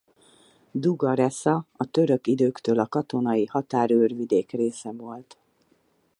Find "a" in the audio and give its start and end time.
1.77-1.85, 2.79-2.87